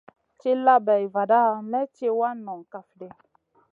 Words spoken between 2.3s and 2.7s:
nong